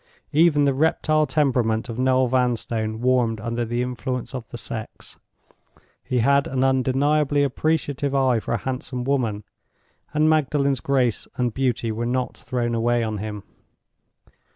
Even 0.33 0.65
the 0.65 0.73
reptile 0.73 1.27
temperament 1.27 1.87
of 1.87 1.99
Noel 1.99 2.25
Vanstone 2.25 3.01
warmed 3.01 3.39
under 3.39 3.63
the 3.63 3.83
influence 3.83 4.33
of 4.33 4.47
the 4.49 4.57
sex: 4.57 5.19
he 6.03 6.17
had 6.25 6.47
an 6.47 6.63
undeniably 6.63 7.43
appreciative 7.43 8.15
eye 8.15 8.39
for 8.39 8.55
a 8.55 8.65
handsome 8.65 9.03
woman, 9.03 9.43
and 10.11 10.27
Magdalen's 10.27 10.79
grace 10.79 11.27
and 11.37 11.53
beauty 11.53 11.91
were 11.91 12.07
not 12.07 12.35
thrown 12.35 12.73
away 12.73 13.03
on 13.03 13.19
him. 13.19 13.43